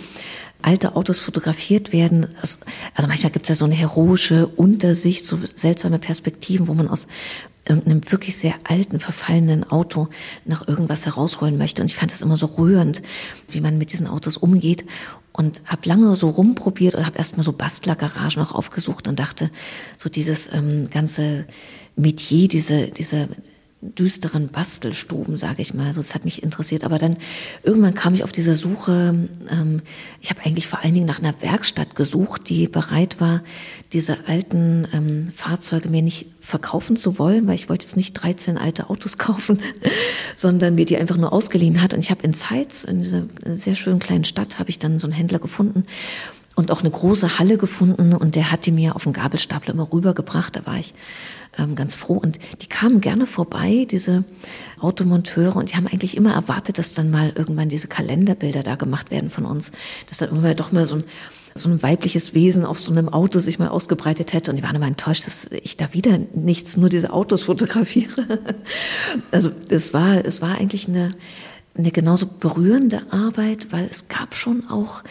[0.62, 2.28] alte Autos fotografiert werden.
[2.41, 2.58] Also,
[2.93, 7.08] also manchmal gibt es ja so eine heroische Untersicht, so seltsame Perspektiven, wo man aus
[7.65, 10.08] irgendeinem wirklich sehr alten, verfallenen Auto
[10.45, 11.82] nach irgendwas herausholen möchte.
[11.82, 13.02] Und ich fand das immer so rührend,
[13.50, 14.86] wie man mit diesen Autos umgeht.
[15.32, 19.52] Und habe lange so rumprobiert und habe erstmal so Bastlergaragen auch aufgesucht und dachte,
[19.95, 21.45] so dieses ähm, ganze
[21.95, 23.30] Metier, diese, diese
[23.82, 25.94] düsteren Bastelstuben, sage ich mal.
[25.94, 26.84] So, das hat mich interessiert.
[26.84, 27.18] Aber dann
[27.63, 29.30] irgendwann kam ich auf diese Suche.
[29.50, 29.82] Ähm,
[30.22, 33.42] ich habe eigentlich vor allen Dingen nach einer Werkstatt gesucht, die bereit war,
[33.94, 38.58] diese alten ähm, Fahrzeuge mir nicht verkaufen zu wollen, weil ich wollte jetzt nicht 13
[38.58, 39.60] alte Autos kaufen,
[40.36, 41.94] sondern mir die einfach nur ausgeliehen hat.
[41.94, 45.08] Und ich habe in Zeitz, in dieser sehr schönen kleinen Stadt, habe ich dann so
[45.08, 45.86] einen Händler gefunden
[46.56, 49.88] und auch eine große Halle gefunden und der hat die mir auf dem Gabelstapler immer
[49.94, 50.58] rübergebracht.
[50.58, 50.94] Da war ich
[51.60, 52.17] ähm, ganz froh.
[52.17, 54.24] Und die kamen gerne vorbei, diese
[54.80, 59.12] Automonteure, und die haben eigentlich immer erwartet, dass dann mal irgendwann diese Kalenderbilder da gemacht
[59.12, 59.72] werden von uns.
[60.08, 61.04] Dass dann irgendwann doch mal so ein,
[61.56, 64.52] so ein weibliches Wesen auf so einem Auto sich mal ausgebreitet hätte.
[64.52, 68.39] Und die waren immer enttäuscht, dass ich da wieder nichts, nur diese Autos fotografiere.
[69.32, 71.15] Also es war, es war eigentlich eine,
[71.78, 75.04] eine genauso berührende Arbeit, weil es gab schon auch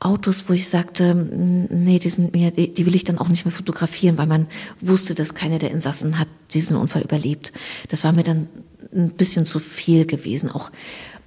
[0.00, 3.44] Autos, wo ich sagte, nee, die sind mir, die, die, will ich dann auch nicht
[3.44, 4.46] mehr fotografieren, weil man
[4.80, 7.52] wusste, dass keiner der Insassen hat diesen Unfall überlebt.
[7.88, 8.48] Das war mir dann
[8.94, 10.50] ein bisschen zu viel gewesen.
[10.50, 10.70] Auch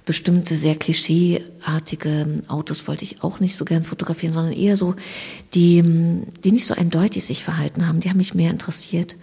[0.06, 4.94] bestimmte sehr klischeeartige Autos wollte ich auch nicht so gern fotografieren, sondern eher so
[5.54, 5.82] die,
[6.42, 8.00] die nicht so eindeutig sich verhalten haben.
[8.00, 9.16] Die haben mich mehr interessiert.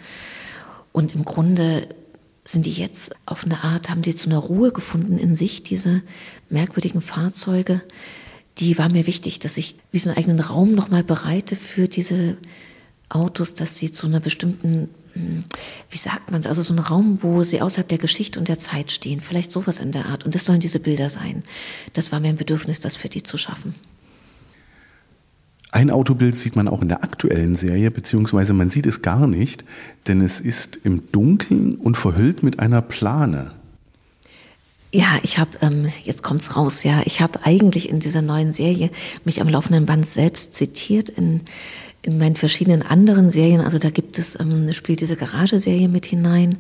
[0.92, 1.88] Und im Grunde
[2.46, 6.02] sind die jetzt auf eine Art, haben die zu einer Ruhe gefunden in sich, diese
[6.50, 7.82] merkwürdigen Fahrzeuge
[8.60, 12.38] die war mir wichtig, dass ich wie so einen eigenen Raum nochmal bereite für diese
[13.08, 15.44] Autos, dass sie zu einer bestimmten, hm,
[15.90, 18.60] wie sagt man es, also so ein Raum, wo sie außerhalb der Geschichte und der
[18.60, 19.22] Zeit stehen.
[19.22, 20.26] Vielleicht sowas in der Art.
[20.26, 21.44] Und das sollen diese Bilder sein.
[21.94, 23.74] Das war mir ein Bedürfnis, das für die zu schaffen.
[25.72, 29.64] Ein Autobild sieht man auch in der aktuellen Serie, beziehungsweise man sieht es gar nicht,
[30.08, 33.52] denn es ist im Dunkeln und verhüllt mit einer Plane.
[34.92, 38.90] Ja, ich habe, ähm, jetzt kommt's raus, ja, ich habe eigentlich in dieser neuen Serie
[39.24, 41.42] mich am laufenden Band selbst zitiert in,
[42.02, 43.62] in meinen verschiedenen anderen Serien.
[43.62, 46.58] Also da gibt es, ähm, spielt diese Garageserie mit hinein,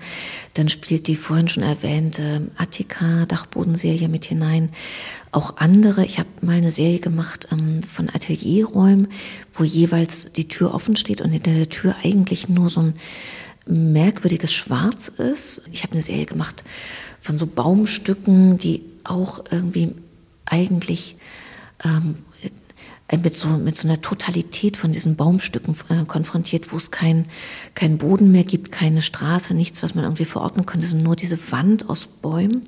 [0.53, 4.69] dann spielt die vorhin schon erwähnte Attika Dachbodenserie mit hinein.
[5.31, 9.07] Auch andere, ich habe mal eine Serie gemacht ähm, von Atelierräumen,
[9.55, 12.93] wo jeweils die Tür offen steht und hinter der Tür eigentlich nur so ein
[13.65, 15.63] merkwürdiges Schwarz ist.
[15.71, 16.63] Ich habe eine Serie gemacht
[17.21, 19.95] von so Baumstücken, die auch irgendwie
[20.45, 21.15] eigentlich
[21.83, 22.19] ähm,
[23.11, 27.25] mit, so, mit so einer Totalität von diesen Baumstücken äh, konfrontiert, wo es keinen
[27.75, 31.39] kein Boden mehr gibt, keine Straße, nichts, was man irgendwie verordnen könnte, sondern nur diese
[31.51, 32.63] Wand aus Bäumen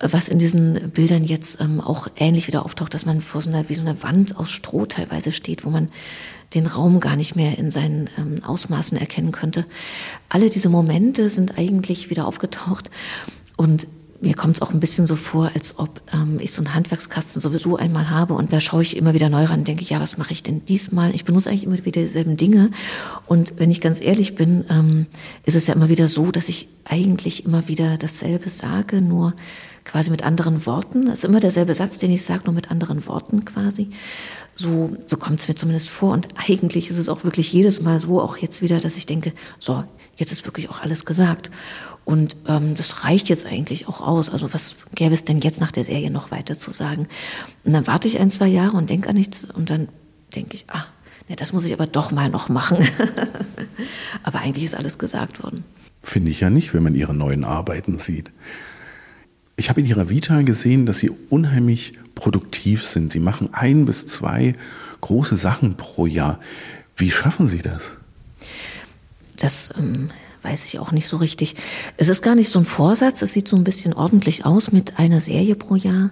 [0.00, 3.68] was in diesen Bildern jetzt ähm, auch ähnlich wieder auftaucht, dass man vor so einer,
[3.68, 5.88] wie so einer Wand aus Stroh teilweise steht, wo man
[6.52, 9.64] den Raum gar nicht mehr in seinen ähm, Ausmaßen erkennen könnte.
[10.28, 12.90] Alle diese Momente sind eigentlich wieder aufgetaucht
[13.56, 13.86] und
[14.20, 17.42] mir kommt es auch ein bisschen so vor, als ob ähm, ich so einen Handwerkskasten
[17.42, 20.16] sowieso einmal habe und da schaue ich immer wieder neu ran und denke, ja, was
[20.16, 21.14] mache ich denn diesmal?
[21.14, 22.70] Ich benutze eigentlich immer wieder dieselben Dinge
[23.26, 25.06] und wenn ich ganz ehrlich bin, ähm,
[25.44, 29.34] ist es ja immer wieder so, dass ich eigentlich immer wieder dasselbe sage, nur
[29.84, 31.06] quasi mit anderen Worten.
[31.06, 33.90] Das ist immer derselbe Satz, den ich sage, nur mit anderen Worten quasi.
[34.54, 36.12] So, so kommt es mir zumindest vor.
[36.12, 39.32] Und eigentlich ist es auch wirklich jedes Mal so, auch jetzt wieder, dass ich denke,
[39.58, 39.84] so,
[40.16, 41.50] jetzt ist wirklich auch alles gesagt.
[42.04, 44.28] Und ähm, das reicht jetzt eigentlich auch aus.
[44.28, 47.08] Also was gäbe es denn jetzt nach der Serie noch weiter zu sagen?
[47.64, 49.88] Und dann warte ich ein, zwei Jahre und denke an nichts und dann
[50.34, 50.84] denke ich, ah,
[51.28, 52.86] nee, das muss ich aber doch mal noch machen.
[54.22, 55.64] aber eigentlich ist alles gesagt worden.
[56.02, 58.30] Finde ich ja nicht, wenn man ihre neuen Arbeiten sieht.
[59.56, 63.12] Ich habe in Ihrer Vita gesehen, dass Sie unheimlich produktiv sind.
[63.12, 64.56] Sie machen ein bis zwei
[65.00, 66.40] große Sachen pro Jahr.
[66.96, 67.92] Wie schaffen Sie das?
[69.36, 70.08] Das ähm,
[70.44, 71.56] weiß ich auch nicht so richtig.
[71.96, 73.22] Es ist gar nicht so ein Vorsatz.
[73.22, 76.10] Es sieht so ein bisschen ordentlich aus mit einer Serie pro Jahr.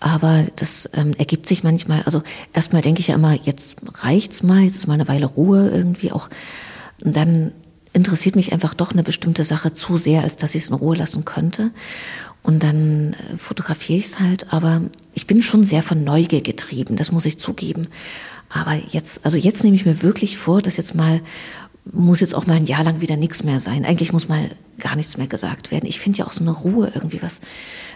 [0.00, 2.02] Aber das ähm, ergibt sich manchmal.
[2.02, 5.68] Also erstmal denke ich ja immer, jetzt reicht's mal, jetzt ist mal eine Weile Ruhe
[5.70, 6.28] irgendwie auch.
[7.04, 7.52] Und dann
[7.92, 10.96] interessiert mich einfach doch eine bestimmte Sache zu sehr, als dass ich es in Ruhe
[10.96, 11.70] lassen könnte.
[12.42, 14.82] Und dann äh, fotografiere ich es halt, aber
[15.14, 17.88] ich bin schon sehr von Neugier getrieben, das muss ich zugeben.
[18.48, 21.20] Aber jetzt, also jetzt nehme ich mir wirklich vor, dass jetzt mal
[21.92, 23.84] muss jetzt auch mal ein Jahr lang wieder nichts mehr sein.
[23.84, 25.86] Eigentlich muss mal gar nichts mehr gesagt werden.
[25.86, 27.40] Ich finde ja auch so eine Ruhe irgendwie was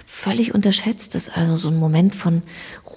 [0.07, 1.28] völlig unterschätztes.
[1.28, 2.42] Also so ein Moment von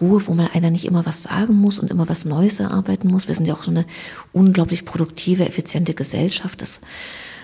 [0.02, 3.28] Ruhe, wo mal einer nicht immer was sagen muss und immer was Neues erarbeiten muss.
[3.28, 3.86] Wir sind ja auch so eine
[4.34, 6.62] unglaublich produktive, effiziente Gesellschaft.
[6.62, 6.82] Das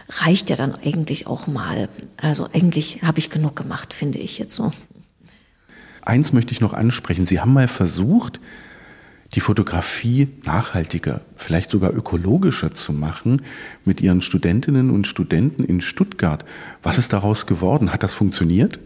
[0.10, 1.90] reicht ja dann eigentlich auch mal.
[2.18, 4.72] Also eigentlich habe ich genug gemacht, finde ich jetzt so.
[6.02, 7.26] Eins möchte ich noch ansprechen.
[7.26, 8.40] Sie haben mal versucht,
[9.34, 13.44] die Fotografie nachhaltiger, vielleicht sogar ökologischer zu machen
[13.86, 16.44] mit Ihren Studentinnen und Studenten in Stuttgart.
[16.84, 17.94] Was ist daraus geworden?
[17.94, 18.80] Hat das funktioniert?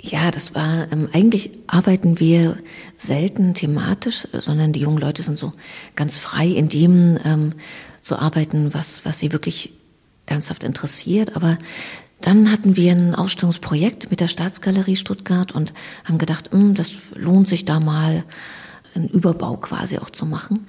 [0.00, 2.56] Ja, das war, ähm, eigentlich arbeiten wir
[2.96, 5.52] selten thematisch, sondern die jungen Leute sind so
[5.94, 7.54] ganz frei in dem ähm,
[8.00, 9.72] zu arbeiten, was, was sie wirklich
[10.26, 11.36] ernsthaft interessiert.
[11.36, 11.56] Aber
[12.20, 15.72] dann hatten wir ein Ausstellungsprojekt mit der Staatsgalerie Stuttgart und
[16.04, 18.24] haben gedacht, hm, das lohnt sich da mal
[18.94, 20.66] einen Überbau quasi auch zu machen.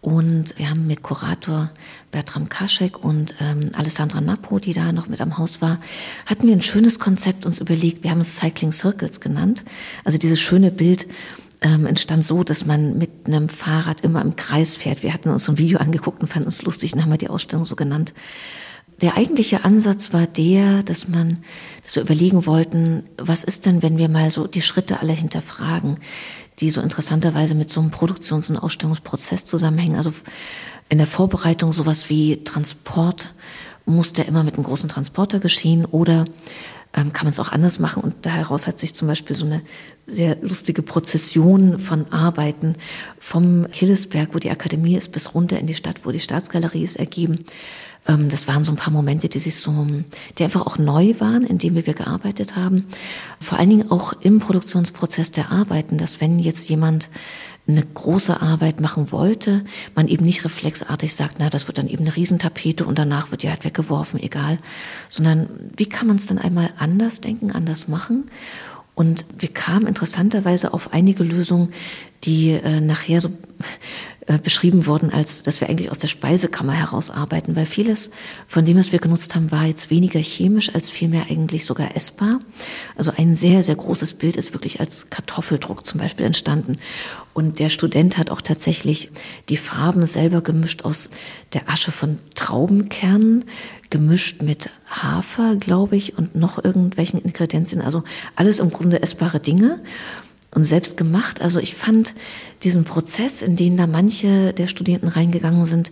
[0.00, 1.70] Und wir haben mit Kurator
[2.10, 5.78] Bertram Kaschek und ähm, Alessandra Nappo, die da noch mit am Haus war,
[6.24, 8.02] hatten wir ein schönes Konzept uns überlegt.
[8.02, 9.62] Wir haben es Cycling Circles genannt.
[10.04, 11.06] Also dieses schöne Bild
[11.60, 15.02] ähm, entstand so, dass man mit einem Fahrrad immer im Kreis fährt.
[15.02, 17.28] Wir hatten uns so ein Video angeguckt und fanden es lustig und haben wir die
[17.28, 18.14] Ausstellung so genannt
[19.00, 21.38] der eigentliche Ansatz war der, dass man,
[21.82, 25.98] dass wir überlegen wollten, was ist denn, wenn wir mal so die Schritte alle hinterfragen,
[26.60, 29.96] die so interessanterweise mit so einem Produktions- und Ausstellungsprozess zusammenhängen.
[29.96, 30.12] Also
[30.88, 33.32] in der Vorbereitung sowas wie Transport
[33.86, 36.26] muss der immer mit einem großen Transporter geschehen oder
[36.92, 38.02] ähm, kann man es auch anders machen.
[38.02, 39.62] Und daraus hat sich zum Beispiel so eine
[40.06, 42.76] sehr lustige Prozession von Arbeiten
[43.18, 46.96] vom Hillesberg, wo die Akademie ist, bis runter in die Stadt, wo die Staatsgalerie ist,
[46.96, 47.44] ergeben.
[48.06, 49.86] Ähm, das waren so ein paar Momente, die sich so,
[50.38, 52.86] die einfach auch neu waren, in denen wir gearbeitet haben.
[53.40, 57.08] Vor allen Dingen auch im Produktionsprozess der Arbeiten, dass wenn jetzt jemand
[57.68, 62.04] eine große Arbeit machen wollte, man eben nicht reflexartig sagt, na, das wird dann eben
[62.04, 64.58] eine Riesentapete und danach wird die halt weggeworfen, egal,
[65.08, 68.24] sondern wie kann man es dann einmal anders denken, anders machen?
[68.94, 71.72] Und wir kamen interessanterweise auf einige Lösungen,
[72.24, 73.30] die äh, nachher so
[74.30, 78.10] äh, beschrieben worden, als dass wir eigentlich aus der Speisekammer heraus arbeiten, weil vieles
[78.46, 82.38] von dem, was wir genutzt haben, war jetzt weniger chemisch als vielmehr eigentlich sogar essbar.
[82.96, 86.76] Also ein sehr, sehr großes Bild ist wirklich als Kartoffeldruck zum Beispiel entstanden.
[87.32, 89.10] Und der Student hat auch tatsächlich
[89.48, 91.10] die Farben selber gemischt aus
[91.52, 93.46] der Asche von Traubenkernen,
[93.88, 97.80] gemischt mit Hafer, glaube ich, und noch irgendwelchen Ingredienzien.
[97.80, 98.04] Also
[98.36, 99.80] alles im Grunde essbare Dinge
[100.52, 101.40] und selbst gemacht.
[101.40, 102.14] Also ich fand
[102.62, 105.90] diesen Prozess, in den da manche der Studierenden reingegangen sind,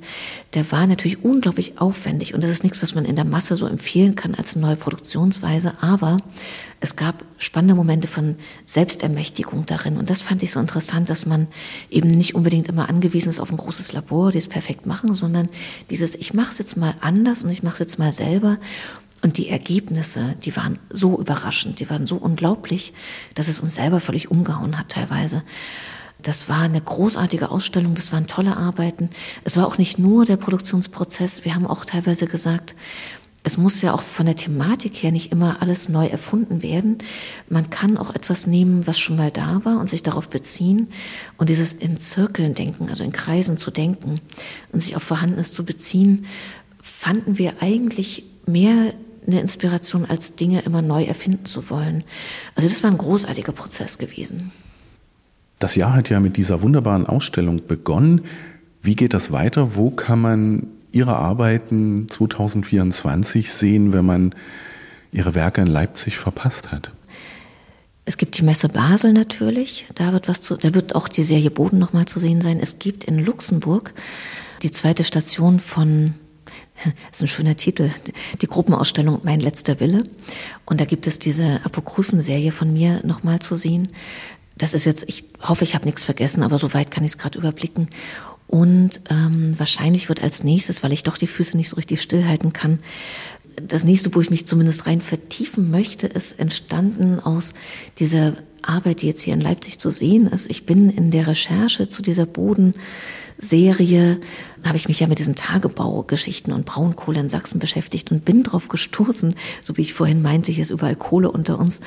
[0.54, 2.34] der war natürlich unglaublich aufwendig.
[2.34, 5.74] Und das ist nichts, was man in der Masse so empfehlen kann als neue Produktionsweise,
[5.80, 6.18] aber
[6.80, 9.96] es gab spannende Momente von Selbstermächtigung darin.
[9.96, 11.48] Und das fand ich so interessant, dass man
[11.90, 15.48] eben nicht unbedingt immer angewiesen ist auf ein großes Labor, die es perfekt machen, sondern
[15.90, 18.58] dieses ich mache es jetzt mal anders und ich mache es jetzt mal selber
[19.22, 22.92] und die Ergebnisse, die waren so überraschend, die waren so unglaublich,
[23.34, 25.42] dass es uns selber völlig umgehauen hat teilweise.
[26.22, 29.10] Das war eine großartige Ausstellung, das waren tolle Arbeiten.
[29.44, 32.74] Es war auch nicht nur der Produktionsprozess, wir haben auch teilweise gesagt,
[33.44, 36.98] es muss ja auch von der Thematik her nicht immer alles neu erfunden werden.
[37.48, 40.88] Man kann auch etwas nehmen, was schon mal da war und sich darauf beziehen
[41.38, 44.20] und dieses in Zirkeln denken, also in Kreisen zu denken
[44.72, 46.26] und sich auf Vorhandenes zu beziehen,
[46.82, 48.92] fanden wir eigentlich mehr
[49.28, 52.04] eine Inspiration, als Dinge immer neu erfinden zu wollen.
[52.54, 54.50] Also das war ein großartiger Prozess gewesen.
[55.58, 58.22] Das Jahr hat ja mit dieser wunderbaren Ausstellung begonnen.
[58.82, 59.74] Wie geht das weiter?
[59.74, 64.34] Wo kann man Ihre Arbeiten 2024 sehen, wenn man
[65.12, 66.92] Ihre Werke in Leipzig verpasst hat?
[68.04, 71.50] Es gibt die Messe Basel natürlich, da wird was zu, da wird auch die Serie
[71.50, 72.58] Boden nochmal zu sehen sein.
[72.58, 73.92] Es gibt in Luxemburg
[74.62, 76.14] die zweite Station von
[76.84, 77.90] das ist ein schöner Titel,
[78.40, 80.04] die Gruppenausstellung Mein letzter Wille.
[80.64, 83.88] Und da gibt es diese Apokryphen-Serie von mir nochmal zu sehen.
[84.56, 87.38] Das ist jetzt, ich hoffe, ich habe nichts vergessen, aber soweit kann ich es gerade
[87.38, 87.88] überblicken.
[88.46, 92.52] Und ähm, wahrscheinlich wird als nächstes, weil ich doch die Füße nicht so richtig stillhalten
[92.52, 92.80] kann,
[93.66, 97.54] das nächste, wo ich mich zumindest rein vertiefen möchte, ist entstanden aus
[97.98, 100.50] dieser Arbeit, die jetzt hier in Leipzig zu sehen ist.
[100.50, 102.74] Ich bin in der Recherche zu dieser Boden
[103.38, 104.20] Serie
[104.64, 108.68] habe ich mich ja mit diesen Tagebaugeschichten und Braunkohle in Sachsen beschäftigt und bin darauf
[108.68, 111.80] gestoßen, so wie ich vorhin meinte, hier ist überall Kohle unter uns,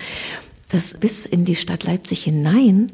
[0.69, 2.91] dass bis in die Stadt Leipzig hinein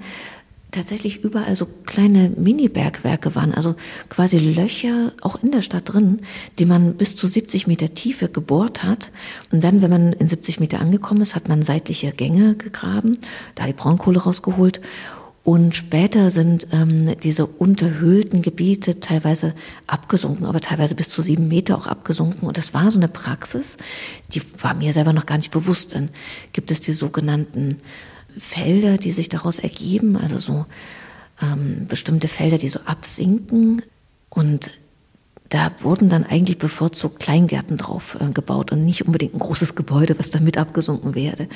[0.71, 3.75] tatsächlich überall so kleine Mini-Bergwerke waren, also
[4.09, 6.21] quasi Löcher auch in der Stadt drin,
[6.59, 9.11] die man bis zu 70 Meter Tiefe gebohrt hat.
[9.51, 13.17] Und dann, wenn man in 70 Meter angekommen ist, hat man seitliche Gänge gegraben,
[13.55, 14.81] da die Braunkohle rausgeholt
[15.47, 19.53] und später sind ähm, diese unterhöhlten Gebiete teilweise
[19.87, 22.49] abgesunken, aber teilweise bis zu sieben Meter auch abgesunken.
[22.49, 23.77] Und das war so eine Praxis,
[24.33, 25.95] die war mir selber noch gar nicht bewusst.
[25.95, 26.09] Dann
[26.51, 27.79] gibt es die sogenannten
[28.37, 30.65] Felder, die sich daraus ergeben, also so
[31.41, 33.81] ähm, bestimmte Felder, die so absinken.
[34.27, 34.69] Und
[35.49, 40.17] da wurden dann eigentlich bevorzugt Kleingärten drauf äh, gebaut und nicht unbedingt ein großes Gebäude,
[40.19, 41.47] was damit abgesunken werde,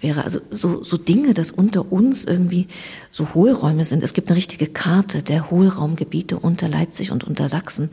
[0.00, 0.24] wäre.
[0.24, 2.66] Also so, so Dinge, dass unter uns irgendwie
[3.10, 4.02] so Hohlräume sind.
[4.02, 7.90] Es gibt eine richtige Karte der Hohlraumgebiete unter Leipzig und unter Sachsen.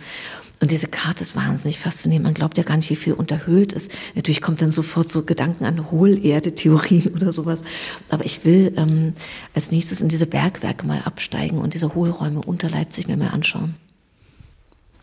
[0.60, 2.24] Und diese Karte ist wahnsinnig faszinierend.
[2.24, 3.92] Man glaubt ja gar nicht, wie viel unterhöhlt ist.
[4.16, 7.64] Natürlich kommt dann sofort so Gedanken an Hohlerde-Theorien oder sowas.
[8.10, 9.14] Aber ich will ähm,
[9.54, 13.76] als nächstes in diese Bergwerke mal absteigen und diese Hohlräume unter Leipzig mir mal anschauen.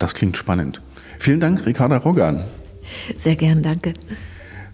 [0.00, 0.82] Das klingt spannend.
[1.20, 2.40] Vielen Dank, Ricarda Roggan.
[3.16, 3.92] Sehr gern, danke.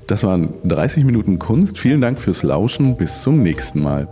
[0.06, 1.78] Das waren 30 Minuten Kunst.
[1.78, 2.96] Vielen Dank fürs Lauschen.
[2.96, 4.08] Bis zum nächsten Mal.